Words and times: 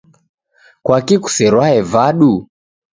Kwaki' 0.85 1.21
kuserwae 1.23 1.77
vadu? 1.91 2.33